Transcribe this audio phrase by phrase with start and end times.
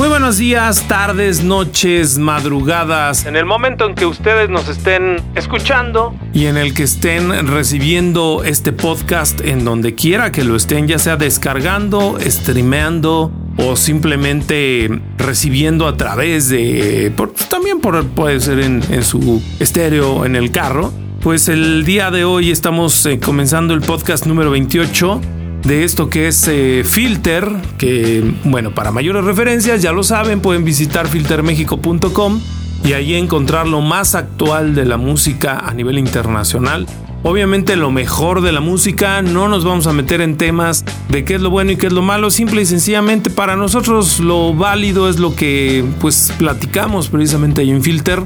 [0.00, 6.14] Muy buenos días, tardes, noches, madrugadas, en el momento en que ustedes nos estén escuchando
[6.32, 10.98] y en el que estén recibiendo este podcast en donde quiera que lo estén, ya
[10.98, 17.12] sea descargando, streameando o simplemente recibiendo a través de,
[17.50, 20.94] también por, puede ser en, en su estéreo en el carro.
[21.20, 25.20] Pues el día de hoy estamos eh, comenzando el podcast número 28
[25.64, 30.64] de esto que es eh, Filter, que bueno, para mayores referencias ya lo saben, pueden
[30.64, 32.40] visitar filtermexico.com
[32.84, 36.86] y ahí encontrar lo más actual de la música a nivel internacional.
[37.22, 41.34] Obviamente lo mejor de la música, no nos vamos a meter en temas de qué
[41.34, 45.10] es lo bueno y qué es lo malo, simple y sencillamente para nosotros lo válido
[45.10, 48.24] es lo que pues platicamos precisamente ahí en Filter.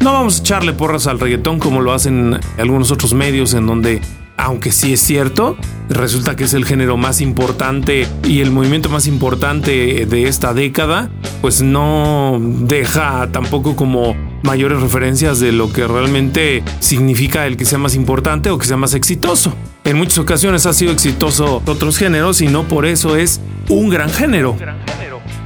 [0.00, 4.00] No vamos a echarle porras al reggaetón como lo hacen algunos otros medios en donde
[4.42, 5.56] aunque sí es cierto,
[5.88, 11.10] resulta que es el género más importante y el movimiento más importante de esta década,
[11.40, 17.78] pues no deja tampoco como mayores referencias de lo que realmente significa el que sea
[17.78, 19.54] más importante o que sea más exitoso.
[19.84, 24.10] En muchas ocasiones ha sido exitoso otros géneros y no por eso es un gran
[24.10, 24.56] género.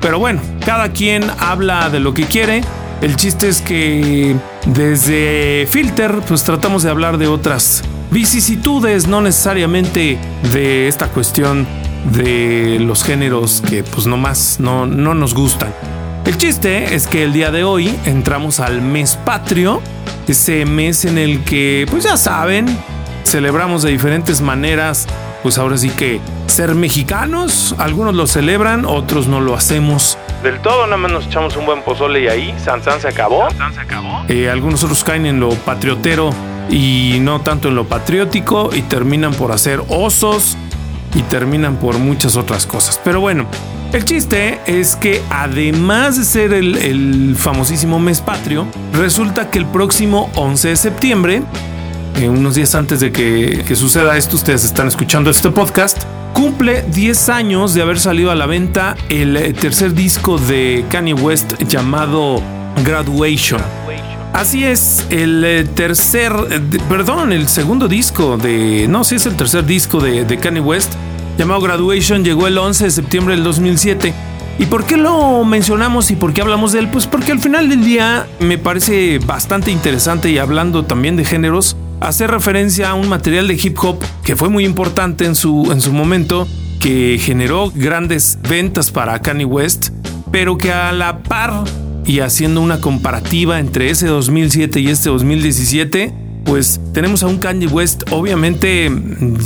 [0.01, 2.63] Pero bueno, cada quien habla de lo que quiere.
[3.03, 10.19] El chiste es que desde Filter pues tratamos de hablar de otras vicisitudes, no necesariamente
[10.53, 11.67] de esta cuestión
[12.13, 15.73] de los géneros que pues nomás no, no nos gustan.
[16.25, 19.81] El chiste es que el día de hoy entramos al mes patrio,
[20.27, 22.67] ese mes en el que pues ya saben,
[23.25, 25.07] celebramos de diferentes maneras,
[25.43, 30.85] pues ahora sí que ser mexicanos, algunos lo celebran, otros no lo hacemos del todo,
[30.85, 33.49] nada más nos echamos un buen pozole y ahí, San San se acabó.
[33.51, 34.25] se acabó.
[34.29, 36.31] Eh, algunos otros caen en lo patriotero
[36.71, 40.57] y no tanto en lo patriótico y terminan por hacer osos
[41.15, 43.01] y terminan por muchas otras cosas.
[43.03, 43.47] Pero bueno,
[43.93, 50.31] el chiste es que además de ser el, famosísimo mes patrio, resulta que el próximo
[50.35, 51.43] 11 de septiembre,
[52.17, 56.03] eh, unos días antes de que, que suceda esto, ustedes están escuchando este podcast,
[56.35, 61.55] cumple 10 años de haber salido a la venta el tercer disco de Kanye West
[61.63, 62.43] llamado
[62.85, 63.86] Graduation.
[64.37, 66.31] Así es, el eh, tercer,
[66.91, 70.93] perdón, el segundo disco de, no, sí es el tercer disco de, de Kanye West,
[71.39, 74.13] llamado Graduation, llegó el 11 de septiembre del 2007.
[74.59, 76.89] ¿Y por qué lo mencionamos y por qué hablamos de él?
[76.89, 81.75] Pues porque al final del día me parece bastante interesante y hablando también de géneros,
[82.01, 85.81] hacer referencia a un material de hip hop que fue muy importante en su, en
[85.81, 86.47] su momento,
[86.79, 89.93] que generó grandes ventas para Kanye West,
[90.31, 91.65] pero que a la par
[92.07, 96.13] y haciendo una comparativa entre ese 2007 y este 2017,
[96.45, 98.91] pues tenemos a un Kanye West obviamente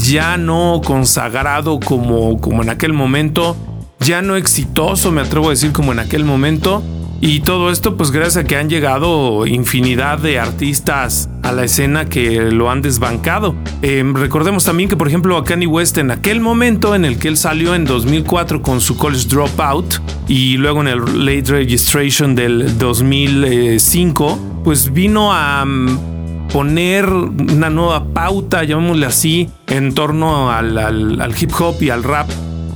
[0.03, 3.57] ya no consagrado como, como en aquel momento,
[4.01, 6.83] ya no exitoso, me atrevo a decir como en aquel momento,
[7.21, 12.07] y todo esto pues gracias a que han llegado infinidad de artistas a la escena
[12.07, 13.55] que lo han desbancado.
[13.83, 17.29] Em, recordemos también que por ejemplo a Kanye West en aquel momento en el que
[17.29, 22.79] él salió en 2004 con su College Dropout y luego en el Late Registration del
[22.79, 31.53] 2005 pues vino a mm, poner una nueva pauta, llamémosle así, en torno al hip
[31.59, 32.29] hop y al rap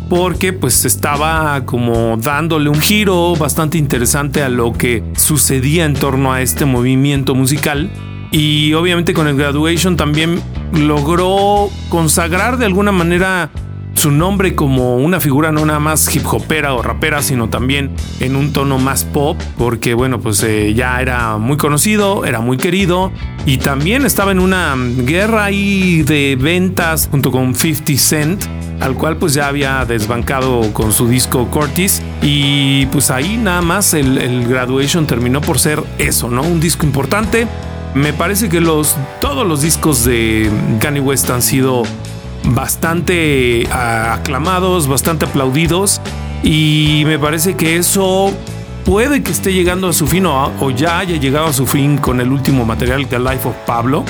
[0.09, 6.33] porque pues estaba como dándole un giro bastante interesante a lo que sucedía en torno
[6.33, 7.91] a este movimiento musical.
[8.31, 10.41] Y obviamente con el graduation también
[10.73, 13.51] logró consagrar de alguna manera
[13.95, 17.91] su nombre como una figura no nada más hip hopera o rapera, sino también
[18.21, 22.57] en un tono más pop, porque bueno, pues eh, ya era muy conocido, era muy
[22.57, 23.13] querido
[23.47, 28.45] y también estaba en una guerra ahí de ventas junto con 50 Cent
[28.81, 33.95] al cual pues ya había desbancado con su disco Cortis y pues ahí nada más
[33.95, 36.43] el, Graduation terminó por ser eso, ¿no?
[36.43, 37.47] Un disco importante.
[37.95, 41.85] Me parece que los, todos los discos de Kanye West han sido
[42.45, 46.01] bastante aclamados, bastante aplaudidos
[46.43, 48.33] y me parece que eso
[48.85, 51.97] puede que esté llegando a su fin o, o, ya haya llegado a su fin
[51.97, 54.05] con el último material de Life of Pablo,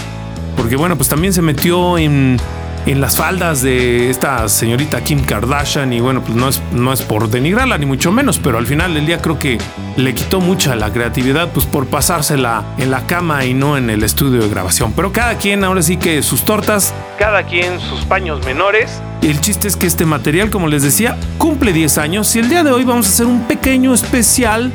[0.56, 2.38] porque bueno, pues también se metió en
[2.86, 7.00] en las faldas de esta señorita Kim Kardashian y bueno, pues no es, no es
[7.02, 9.58] por denigrarla ni mucho menos, pero al final del día creo que
[9.96, 14.02] le quitó mucha la creatividad pues por pasársela en la cama y no en el
[14.02, 14.92] estudio de grabación.
[14.92, 19.68] Pero cada quien ahora sí que sus tortas, cada quien sus paños menores El chiste
[19.68, 22.84] es que este material, como les decía, cumple 10 años y el día de hoy
[22.84, 24.72] vamos a hacer un pequeño especial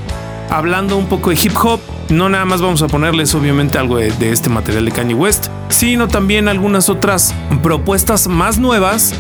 [0.50, 1.80] hablando un poco de hip hop.
[2.10, 6.08] No nada más vamos a ponerles obviamente algo de, este material de Kanye West, sino
[6.08, 9.14] también algunas otras propuestas más nuevas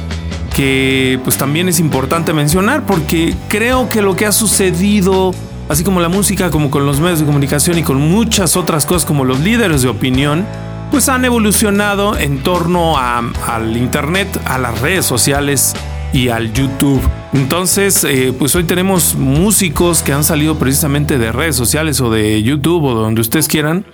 [0.55, 5.33] que pues también es importante mencionar porque creo que lo que ha sucedido
[5.69, 9.05] así como la música, como con los medios de comunicación y con muchas otras cosas
[9.05, 10.47] como los líderes de opinión,
[10.89, 15.75] pues han evolucionado en torno al Internet, a las redes sociales
[16.13, 17.01] y al YouTube.
[17.33, 22.41] Entonces, eh, pues hoy tenemos músicos que han salido precisamente de redes sociales o de
[22.41, 23.85] YouTube o donde ustedes quieran,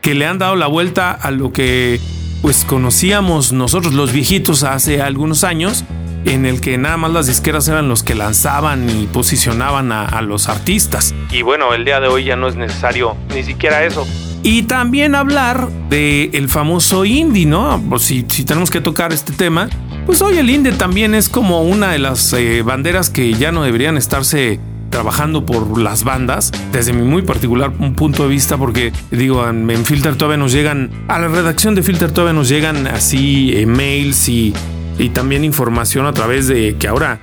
[0.00, 2.00] que le han dado la vuelta a lo que
[2.42, 5.84] pues conocíamos nosotros los viejitos hace algunos años
[6.24, 10.48] en el que nada más las disqueras eran los que lanzaban y posicionaban a, los
[10.48, 11.14] artistas.
[11.30, 14.06] Y bueno, el día de hoy ya no es necesario ni siquiera eso.
[14.42, 17.82] Y también hablar del el famoso indie, ¿no?
[17.88, 19.68] Pues si, si tenemos que tocar este tema,
[20.08, 23.62] pues hoy el indie también es como una de las eh, banderas que ya no
[23.62, 24.58] deberían estarse
[24.88, 30.16] trabajando por las bandas, desde mi muy particular punto de vista, porque digo, en, Filter
[30.16, 34.54] todavía nos llegan, a la redacción de Filter todavía nos llegan así emails y
[34.98, 37.20] y también información a través de que ahora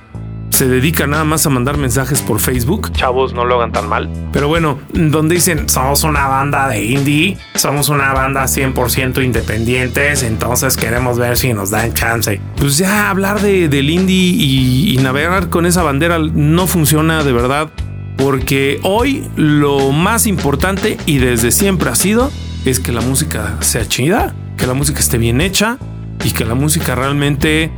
[0.56, 2.90] se dedica nada más a mandar mensajes por Facebook.
[2.92, 4.08] Chavos, no lo hagan tan mal.
[4.32, 10.78] Pero bueno, donde dicen, somos una banda de indie, somos una banda 100% independientes, entonces
[10.78, 12.40] queremos ver si nos dan chance.
[12.56, 17.32] Pues ya hablar de, del indie y, y navegar con esa bandera no funciona de
[17.34, 17.68] verdad,
[18.16, 22.32] porque hoy lo más importante y desde siempre ha sido
[22.64, 25.76] es que la música sea chida, que la música esté bien hecha
[26.24, 27.70] y que la música realmente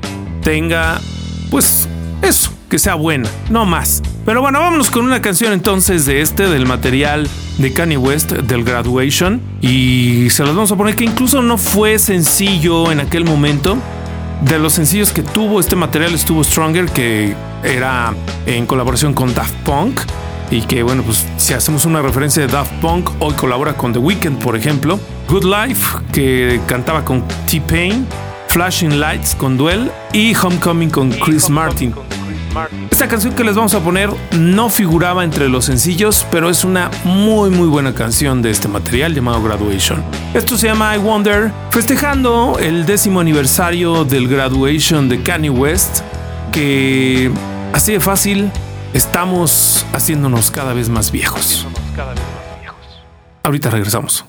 [0.45, 1.01] tenga,
[1.51, 1.89] pues,
[2.23, 4.03] eso, que sea buena, no más.
[4.25, 7.29] Pero bueno, vámonos con una canción entonces de este, del material
[7.59, 9.41] de Kanye West, del Graduation.
[9.61, 13.79] Y se los vamos a poner que incluso no fue sencillo en aquel momento.
[14.43, 17.35] De los sencillos que tuvo este material estuvo Stronger, que
[17.65, 18.15] era
[18.47, 20.00] en colaboración con Daft Punk.
[20.50, 23.99] Y que bueno, pues si hacemos una referencia de Daft Punk, hoy colabora con The
[23.99, 25.00] Weeknd, por ejemplo.
[25.29, 28.06] Good Life, que cantaba con T-Pain.
[28.49, 31.94] Flashing Lights con Duel y Homecoming con Chris Martin.
[32.91, 36.91] Esta canción que les vamos a poner no figuraba entre los sencillos, pero es una
[37.05, 40.03] muy muy buena canción de este material llamado Graduation.
[40.35, 46.00] Esto se llama I Wonder, festejando el décimo aniversario del Graduation de Kanye West,
[46.53, 47.31] que
[47.73, 48.50] así de fácil
[48.93, 51.67] estamos haciéndonos cada vez más viejos.
[53.43, 54.25] Ahorita regresamos.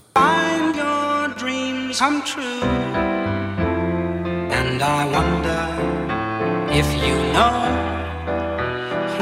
[4.51, 7.88] And I wonder if you know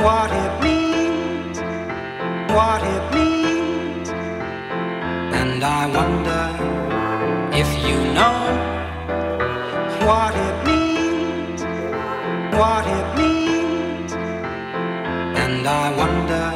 [0.05, 1.57] what it means,
[2.57, 4.09] what it means.
[5.39, 6.45] And I wonder
[7.61, 8.39] if you know
[10.07, 11.61] what it means,
[12.59, 14.11] what it means.
[15.43, 16.47] And I wonder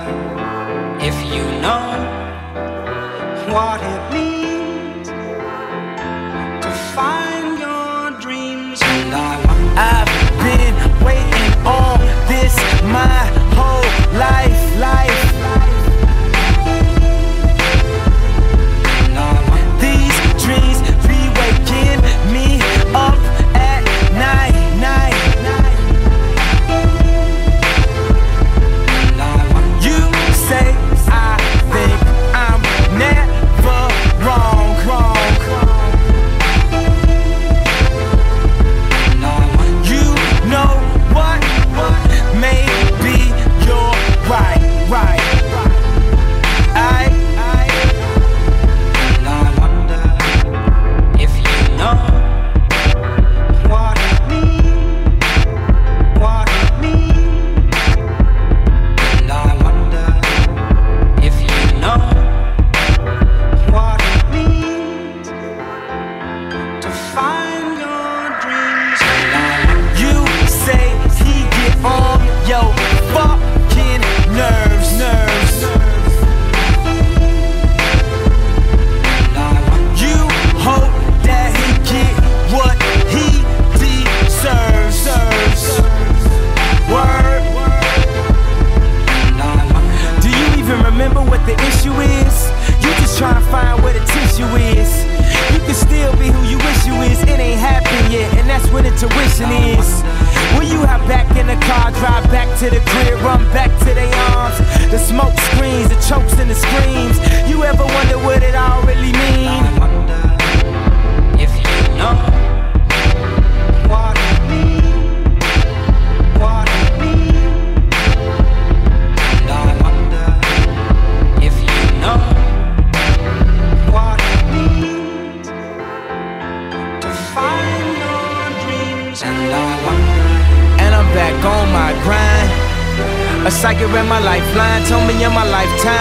[1.09, 1.85] if you know
[3.53, 5.07] what it means
[6.63, 7.31] to find.
[7.59, 8.81] Your dreams.
[8.83, 10.11] And I've
[10.45, 12.55] been waiting on this
[12.95, 13.20] my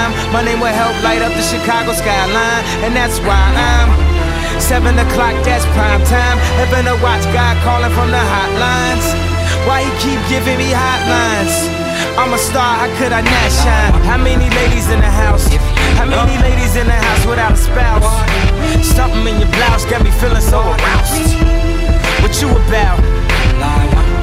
[0.00, 3.90] lifetime my name will help light up the Chicago skyline, and that's why I'm.
[4.60, 6.38] Seven o'clock, that's prime time.
[6.60, 9.06] Heaven to watch God calling from the hotlines.
[9.66, 11.68] Why he keep giving me hotlines?
[12.16, 13.92] I'm a star, how could I not shine?
[14.04, 15.48] How many ladies in the house?
[15.98, 18.06] How many ladies in the house without a spouse?
[18.84, 21.34] Something in your blouse got me feeling so aroused.
[22.22, 23.00] What you about?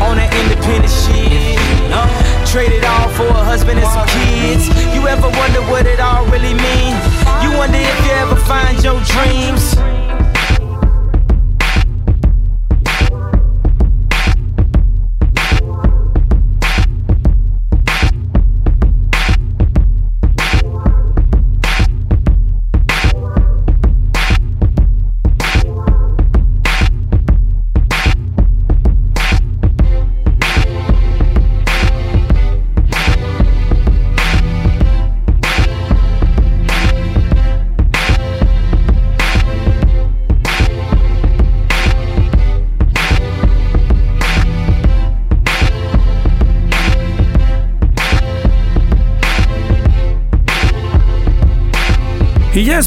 [0.01, 2.36] On that independent shit.
[2.51, 4.67] Traded all for a husband and some kids.
[4.95, 6.95] You ever wonder what it all really mean?
[7.43, 9.75] You wonder if you ever find your dreams.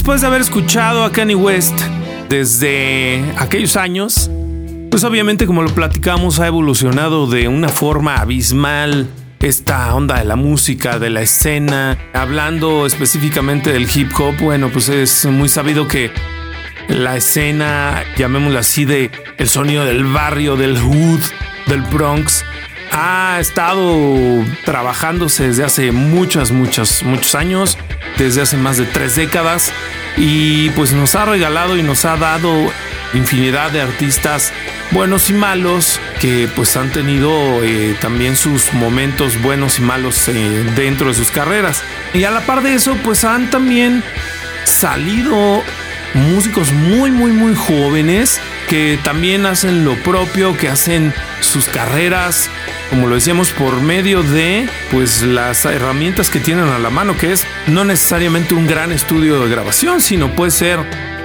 [0.01, 1.79] Después de haber escuchado a Kanye West
[2.31, 4.31] desde aquellos años,
[4.91, 9.09] pues obviamente como lo platicamos ha evolucionado de una forma abismal
[9.41, 14.89] esta onda de la música, de la escena, hablando específicamente del hip hop, bueno, pues
[14.89, 16.11] es muy sabido que
[16.89, 21.21] la escena, llamémosla así, de el sonido del barrio, del hood,
[21.67, 22.43] del Bronx,
[22.93, 27.79] ha estado trabajándose desde hace muchas, muchas, muchos años,
[28.19, 29.73] desde hace más de tres décadas,
[30.17, 32.51] y pues nos ha regalado y nos ha dado
[33.15, 34.53] infinidad de artistas
[34.93, 40.65] buenos y malos que pues han tenido eh, también sus momentos buenos y malos eh,
[40.77, 41.83] dentro de sus carreras.
[42.13, 44.03] Y a la par de eso pues han también
[44.65, 45.63] salido
[46.15, 52.49] músicos muy muy muy jóvenes que también hacen lo propio, que hacen sus carreras,
[52.89, 57.33] como lo decíamos, por medio de pues las herramientas que tienen a la mano, que
[57.33, 60.79] es no necesariamente un gran estudio de grabación, sino puede ser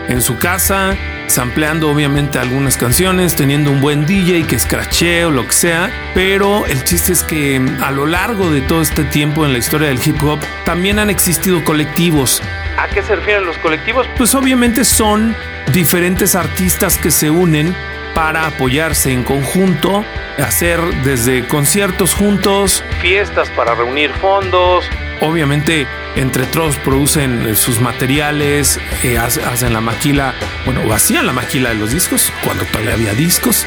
[0.07, 0.97] en su casa,
[1.27, 6.65] sampleando obviamente algunas canciones, teniendo un buen DJ que escrachee o lo que sea, pero
[6.67, 9.99] el chiste es que a lo largo de todo este tiempo en la historia del
[10.05, 12.41] hip hop también han existido colectivos.
[12.77, 14.07] ¿A qué se refieren los colectivos?
[14.17, 15.35] Pues obviamente son
[15.71, 17.75] diferentes artistas que se unen
[18.13, 20.05] para apoyarse en conjunto,
[20.37, 24.85] hacer desde conciertos juntos, fiestas para reunir fondos,
[25.19, 30.33] obviamente entre todos producen eh, sus materiales, eh, hacen la maquila,
[30.65, 33.65] bueno, o hacían la maquila de los discos cuando todavía había discos.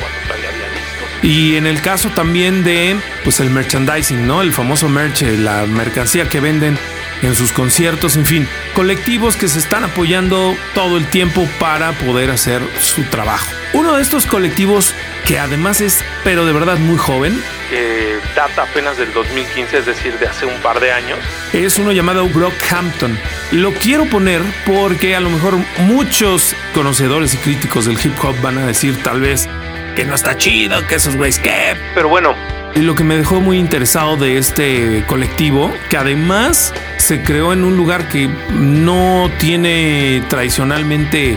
[1.23, 4.41] Y en el caso también de pues el merchandising, ¿no?
[4.41, 6.79] El famoso merch, eh, la mercancía que venden
[7.23, 12.31] en sus conciertos, en fin, colectivos que se están apoyando todo el tiempo para poder
[12.31, 13.49] hacer su trabajo.
[13.73, 14.95] Uno de estos colectivos
[15.27, 20.19] que además es, pero de verdad muy joven, que data apenas del 2015, es decir,
[20.19, 21.19] de hace un par de años,
[21.53, 23.19] es uno llamado Brockhampton.
[23.53, 28.59] Lo quiero poner porque a lo mejor muchos conocedores y críticos del hip hop van
[28.59, 29.49] a decir tal vez
[29.97, 32.35] que no está chido, que esos güeyes que, pero bueno,
[32.77, 37.77] lo que me dejó muy interesado de este colectivo, que además se creó en un
[37.77, 41.37] lugar que no tiene tradicionalmente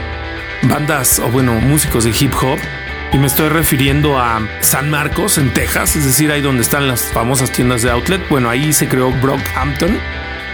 [0.63, 2.59] bandas o bueno, músicos de hip hop.
[3.13, 7.01] Y me estoy refiriendo a San Marcos, en Texas, es decir, ahí donde están las
[7.01, 8.21] famosas tiendas de outlet.
[8.29, 9.99] Bueno, ahí se creó Brockhampton.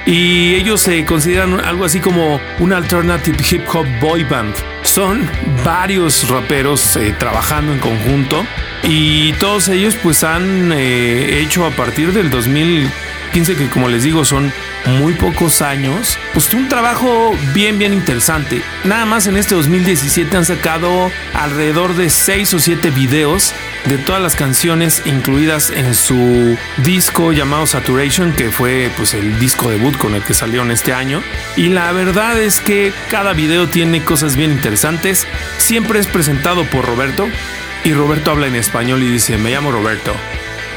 [0.08, 4.56] Y ellos se consideran algo así como un alternative hip hop boy band.
[4.84, 5.30] Son
[5.66, 8.46] varios raperos eh, trabajando en conjunto
[8.84, 14.24] y todos ellos pues han eh, hecho a partir del 2015 que como les digo
[14.24, 14.54] son
[14.86, 18.62] muy pocos años, pues un trabajo bien bien interesante.
[18.84, 23.53] Nada más en este 2017 han sacado alrededor de 6 o 7 videos
[23.86, 29.69] de todas las canciones incluidas en su disco llamado Saturation, que fue pues el disco
[29.69, 31.22] debut con el que salieron este año.
[31.55, 35.27] Y la verdad es que cada video tiene cosas bien interesantes.
[35.57, 37.27] Siempre es presentado por Roberto,
[37.84, 40.13] y Roberto habla en español y dice, me llamo Roberto.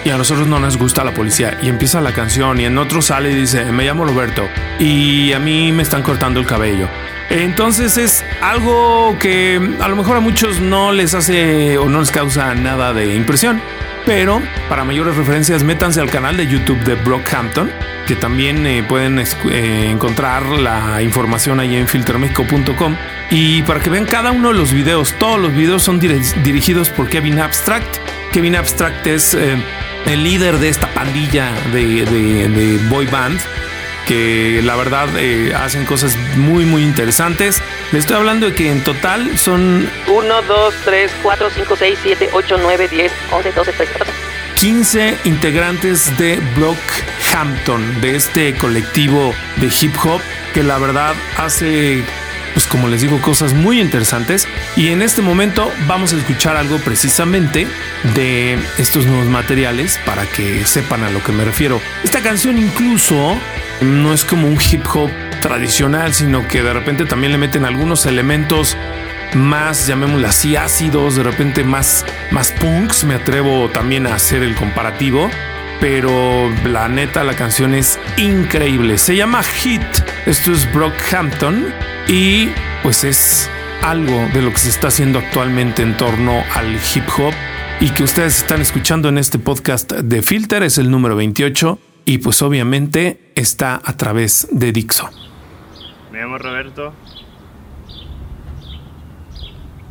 [0.05, 1.59] Y a nosotros no nos gusta la policía.
[1.63, 4.49] Y empieza la canción y en otro sale y dice, me llamo Roberto.
[4.79, 6.89] Y a mí me están cortando el cabello.
[7.29, 12.11] Entonces es algo que a lo mejor a muchos no les hace o no les
[12.11, 13.61] causa nada de impresión.
[14.07, 14.41] Pero
[14.71, 17.71] para mayores referencias, métanse al canal de YouTube de Brockhampton,
[18.07, 22.97] que también eh, pueden eh, encontrar la información ahí en filtermexico.com.
[23.31, 27.09] Y para que vean cada uno de los videos, todos los videos son dirigidos por
[27.09, 27.99] Kevin Abstract
[28.33, 29.57] Kevin Abstract es eh,
[30.07, 33.41] el líder de esta pandilla de, boy band
[34.07, 37.63] que la verdad eh, hacen cosas muy muy interesantes.
[37.93, 42.31] Le estoy hablando de que en total son 1, 2, 3, 4, 5, 6, 7,
[42.33, 44.13] 8, 9, 10, 11, 12, 13, 14.
[44.61, 50.21] 15 integrantes de Brockhampton, de este colectivo de hip hop
[50.53, 52.05] que la verdad hace
[52.53, 54.47] pues como les digo, cosas muy interesantes.
[54.77, 57.67] Y en este momento vamos a escuchar algo precisamente
[58.15, 61.81] de estos nuevos materiales para que sepan a lo que me refiero.
[62.03, 63.37] Esta canción incluso
[63.81, 68.07] no es como un hip hop tradicional, sino que de repente también le meten algunos
[68.07, 68.77] elementos
[69.35, 73.05] más, llamémoslo así, ácidos, de repente más, más punks.
[73.05, 75.31] Me atrevo también a hacer el comparativo.
[75.81, 78.99] Pero la neta, la canción es increíble.
[78.99, 79.81] Se llama Hit.
[80.27, 81.67] Esto es Brockhampton
[82.07, 82.51] y
[82.83, 83.51] pues es
[83.83, 87.33] algo de lo que se está haciendo actualmente en torno al hip hop
[87.81, 92.19] y que ustedes están escuchando en este podcast de Filter, es el número 28 y
[92.19, 95.09] pues obviamente está a través de Dixo.
[96.13, 96.93] Me llamo Roberto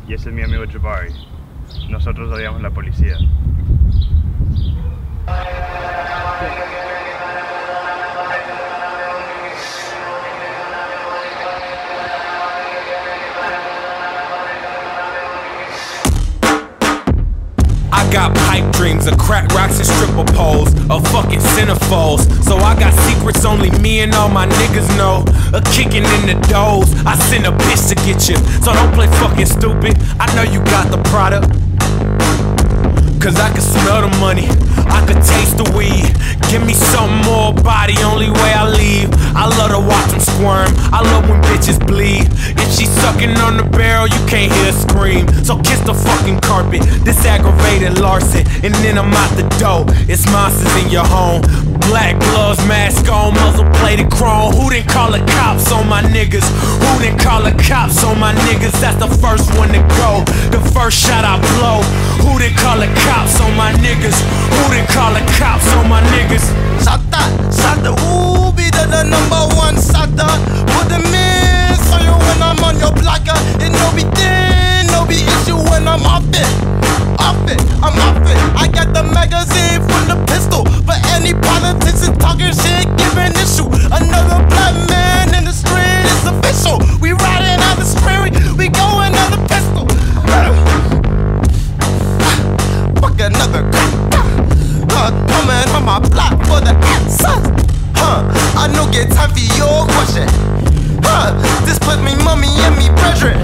[0.06, 1.12] y ese es mi amigo Jabari.
[1.88, 3.16] Nosotros odiamos la policía.
[18.10, 22.26] Got pipe dreams of crack rocks and stripper poles, of fucking centerfolds.
[22.44, 25.24] So I got secrets only me and all my niggas know.
[25.54, 28.36] A kicking in the doors, I send a bitch to get you.
[28.62, 29.96] So don't play fucking stupid.
[30.18, 31.69] I know you got the product.
[33.20, 34.48] Cause I can smell the money,
[34.88, 36.08] I can taste the weed.
[36.50, 39.10] Give me some more body, only way I leave.
[39.36, 42.32] I love to watch them squirm, I love when bitches bleed.
[42.56, 45.28] If she sucking on the barrel, you can't hear a scream.
[45.44, 48.48] So kiss the fucking carpet, this aggravated larceny.
[48.64, 51.69] And then I'm out the door, it's monsters in your home.
[51.88, 54.52] Black gloves, mask on, muzzle plated chrome.
[54.52, 56.46] Who didn't call the cops on my niggas?
[56.82, 58.78] Who didn't call the cops on my niggas?
[58.80, 61.82] That's the first one to go, the first shot I blow.
[62.24, 63.40] Who didn't call the cops?
[63.40, 64.18] on my niggas?
[64.54, 66.44] Who didn't call the cops on my niggas?
[66.84, 70.28] Sata, Sata, ooh, be the, the number one Sata.
[70.74, 73.38] Put them in so you when I'm on your blocker.
[73.64, 76.50] It no be thin, no be issue when I'm off it.
[77.18, 78.38] Off it, I'm off it.
[78.56, 80.79] I got the magazine full of pistol.
[81.20, 83.68] Any politician talking shit, giving issue.
[83.92, 86.80] Another black man in the street, is official.
[86.98, 89.84] We riding out the spirit, we going on the pistol.
[93.02, 94.32] Fuck another cop.
[94.96, 97.44] uh, coming on my block for the answers.
[97.96, 98.24] Huh,
[98.56, 100.69] I know get time for your question.
[101.66, 103.38] This put me mommy and me brethren.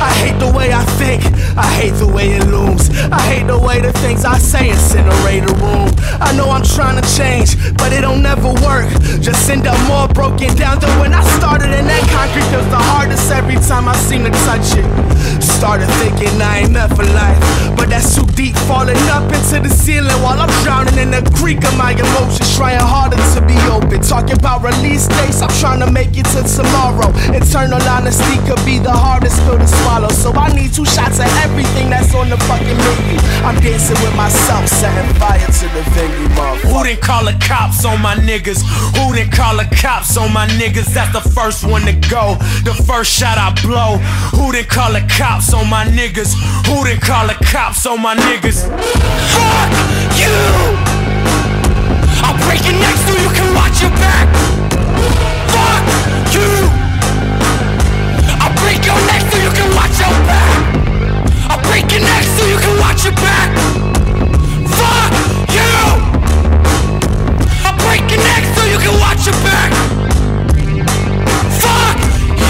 [0.00, 1.24] I hate the way I think,
[1.56, 2.90] I hate the way it looms.
[3.10, 5.90] I hate the way the things I say incinerate a room.
[6.20, 8.88] I know I'm trying to change, but it don't never work.
[9.20, 12.46] Just end up more broken down than when I started and that concrete.
[12.50, 14.86] Feels the hardest every time I seem to touch it.
[15.42, 17.38] Started thinking I ain't meant for life,
[17.76, 18.56] but that's too deep.
[18.70, 22.56] Falling up into the ceiling while I'm drowning in the creek of my emotions.
[22.56, 24.00] Trying harder to be open.
[24.02, 26.97] Talking about release dates, I'm trying to make it to tomorrow.
[27.34, 30.08] Eternal honesty could be the hardest pill to swallow.
[30.08, 33.18] So I need two shots of everything that's on the fucking menu.
[33.44, 36.72] I'm dancing with myself, setting fire to the venue, motherfucker.
[36.72, 38.62] Who didn't call the cops on my niggas?
[38.96, 40.92] Who didn't call the cops on my niggas?
[40.94, 42.36] That's the first one to go.
[42.64, 43.98] The first shot I blow.
[44.36, 46.34] Who didn't call the cops on my niggas?
[46.66, 48.66] Who didn't call the cops on my niggas?
[48.66, 49.70] Fuck
[50.18, 50.38] you!
[52.24, 54.47] I'll break your neck so you can watch your back.
[61.78, 63.54] Break your neck so you can watch your back.
[64.66, 65.12] Fuck
[65.54, 65.78] you!
[67.64, 69.70] I'll break your neck so you can watch your back.
[71.62, 71.98] Fuck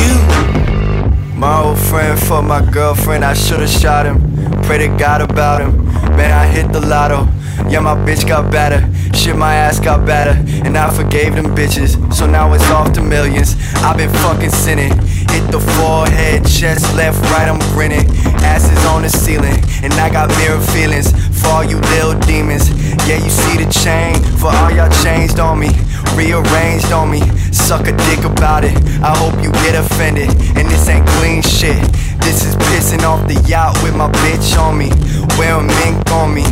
[0.01, 1.39] you!
[1.39, 4.19] My old friend for my girlfriend, I should've shot him.
[4.63, 5.85] Pray to God about him.
[6.17, 7.29] Man, I hit the lotto.
[7.69, 8.81] Yeah, my bitch got better.
[9.13, 10.43] Shit, my ass got better.
[10.65, 12.15] And I forgave them bitches.
[12.15, 13.57] So now it's off to millions.
[13.75, 14.93] I've been fucking sinning.
[15.31, 18.07] Hit the forehead, chest, left, right, I'm grinning.
[18.43, 22.71] Asses on the ceiling, and I got mirror feelings for all you little demons.
[23.07, 25.71] Yeah, you see the chain for all y'all changed on me,
[26.15, 27.21] rearranged on me.
[27.53, 28.77] Suck a dick about it.
[29.03, 31.81] I hope you get offended, and this ain't clean shit.
[32.21, 34.91] This is pissing off the yacht with my bitch on me,
[35.39, 36.45] wearing mink on me,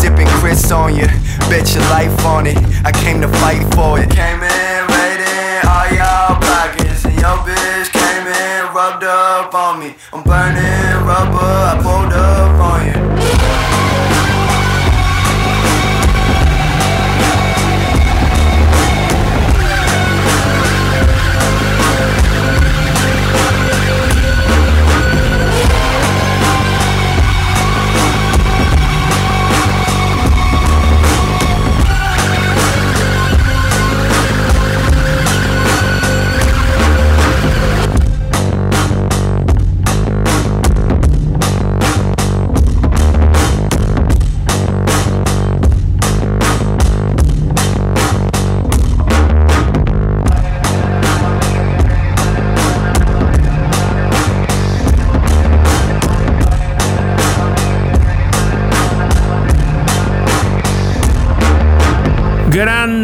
[0.00, 1.06] sipping Chris on you.
[1.48, 2.58] Bet your life on it.
[2.84, 4.10] I came to fight for it.
[4.10, 4.71] Came in
[8.82, 9.94] rubbed up on me.
[10.12, 12.01] I'm burning rubber, I pulled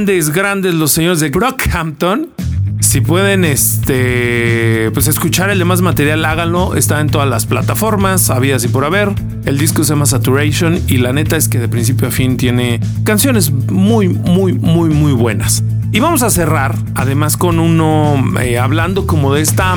[0.09, 2.31] Grandes, los señores de Brockhampton.
[2.81, 6.77] Si pueden este, pues escuchar el demás material, háganlo.
[6.77, 9.11] Está en todas las plataformas, había y por haber.
[9.45, 12.81] El disco se llama Saturation y la neta es que de principio a fin tiene
[13.05, 15.63] canciones muy, muy, muy, muy buenas.
[15.91, 19.75] Y vamos a cerrar, además, con uno eh, hablando como de esta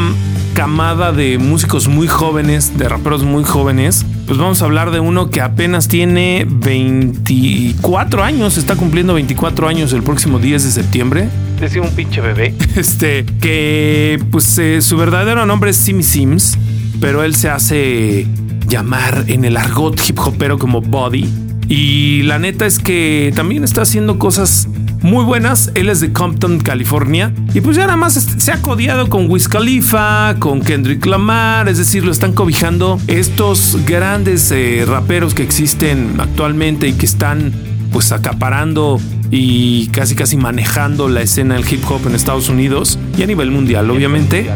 [0.53, 4.05] camada de músicos muy jóvenes, de raperos muy jóvenes.
[4.27, 9.93] Pues vamos a hablar de uno que apenas tiene 24 años, está cumpliendo 24 años
[9.93, 11.29] el próximo 10 de septiembre.
[11.61, 12.53] Decía un pinche bebé.
[12.75, 16.57] Este, que pues eh, su verdadero nombre es Simmy Sims,
[16.99, 18.27] pero él se hace
[18.67, 21.29] llamar en el argot hip hopero como Body.
[21.67, 24.67] Y la neta es que también está haciendo cosas
[25.01, 25.71] muy buenas.
[25.75, 27.33] Él es de Compton, California.
[27.53, 31.67] Y pues ya nada más se ha codiado con Wiz Khalifa, con Kendrick Lamar.
[31.67, 37.51] Es decir, lo están cobijando estos grandes eh, raperos que existen actualmente y que están
[37.91, 38.99] pues acaparando
[39.31, 43.51] y casi casi manejando la escena del hip hop en Estados Unidos y a nivel
[43.51, 44.49] mundial, obviamente.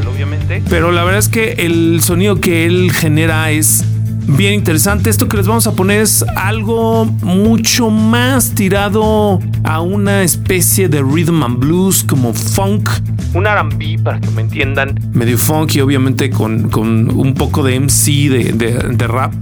[0.69, 3.85] Pero la verdad es que el sonido que él genera es
[4.27, 5.09] bien interesante.
[5.09, 11.01] Esto que les vamos a poner es algo mucho más tirado a una especie de
[11.01, 12.89] rhythm and blues como funk.
[13.33, 14.99] Un RB, para que me entiendan.
[15.13, 19.33] Medio funky, obviamente con, un poco de MC, de, rap.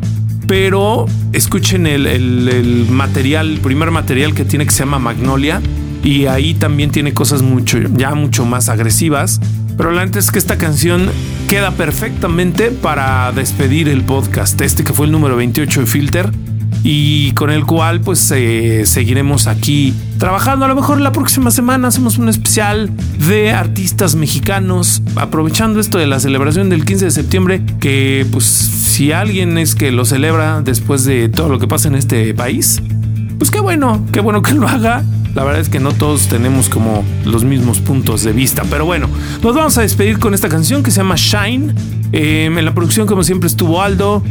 [0.47, 5.61] Pero escuchen el, el, material, el primer material que tiene que se llama Magnolia.
[6.03, 9.39] Y ahí también tiene cosas mucho, ya mucho más agresivas.
[9.77, 11.09] Pero la neta es que esta canción
[11.47, 16.31] queda perfectamente para despedir el podcast, este que fue el número 28 de Filter
[16.83, 20.65] y con el cual pues eh, seguiremos aquí trabajando.
[20.65, 22.91] A lo mejor la próxima semana hacemos un especial
[23.27, 29.11] de artistas mexicanos, aprovechando esto de la celebración del 15 de septiembre, que pues si
[29.11, 32.81] alguien es que lo celebra después de todo lo que pasa en este país,
[33.37, 35.03] pues qué bueno, qué bueno que lo haga.
[35.35, 38.63] La verdad es que no todos tenemos como los mismos puntos de vista.
[38.69, 39.07] Pero bueno,
[39.41, 41.73] nos vamos a despedir con esta canción que se llama Shine.
[42.11, 44.23] Em, en la producción, como siempre, estuvo Aldo.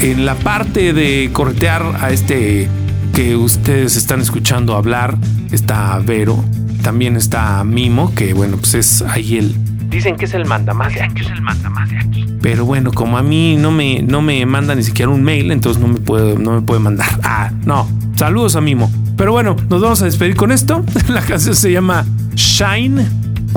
[0.00, 2.68] En la parte de cortear a este
[3.14, 5.16] que ustedes están escuchando hablar,
[5.50, 6.44] está Vero.
[6.82, 9.54] También está Mimo, que bueno, pues es ahí el,
[9.88, 11.22] Dicen que es el manda más de aquí.
[11.22, 12.26] Es el manda más de aquí.
[12.42, 15.80] Pero bueno, como a mí no me, no me manda ni siquiera un mail, entonces
[15.80, 17.20] no me puede, no me puede mandar.
[17.22, 17.88] Ah, no.
[18.16, 18.90] Saludos a Mimo.
[19.16, 20.84] Pero bueno, nos vamos a despedir con esto.
[21.08, 23.06] La canción se llama Shine,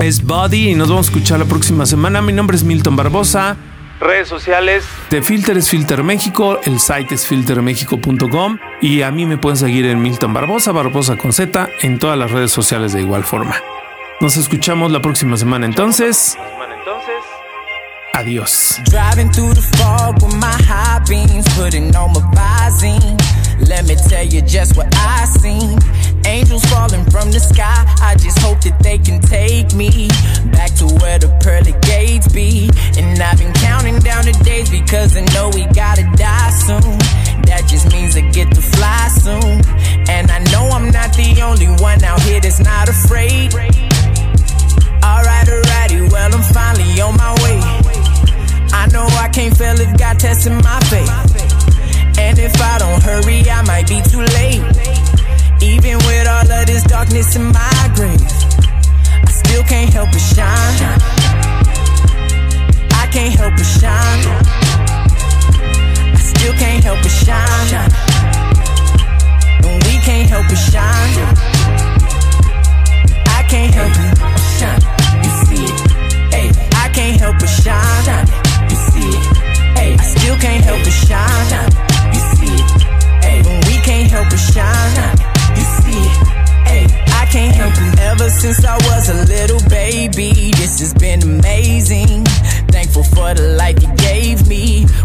[0.00, 2.22] es Body y nos vamos a escuchar la próxima semana.
[2.22, 3.56] Mi nombre es Milton Barbosa.
[4.00, 4.84] Redes sociales.
[5.10, 9.86] De Filter es Filter México, el site es filtermexico.com y a mí me pueden seguir
[9.86, 13.56] en Milton Barbosa, Barbosa con Z, en todas las redes sociales de igual forma.
[14.20, 16.36] Nos escuchamos la próxima semana entonces.
[18.14, 18.80] Adiós.
[23.66, 25.78] Let me tell you just what I seen.
[26.26, 27.84] Angels falling from the sky.
[28.00, 30.08] I just hope that they can take me
[30.52, 31.28] back to where the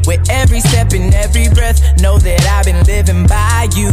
[0.05, 3.91] With every step and every breath, know that I've been living by you.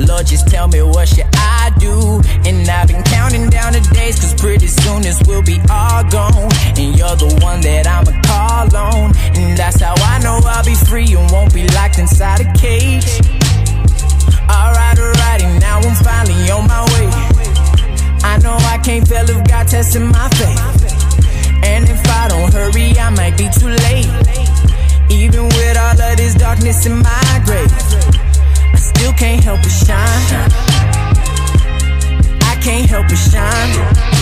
[0.00, 2.22] Lord, just tell me what should I do?
[2.48, 6.48] And I've been counting down the days, cause pretty soon this will be all gone.
[6.80, 9.12] And you're the one that I'ma call on.
[9.36, 13.20] And that's how I know I'll be free and won't be locked inside a cage.
[14.48, 17.08] Alright, alright, and now I'm finally on my way.
[18.24, 21.62] I know I can't fail if God testing my faith.
[21.64, 24.71] And if I don't hurry, I might be too late.
[25.10, 30.50] Even with all of this darkness in my grave, I still can't help but shine
[32.42, 34.21] I can't help but shine.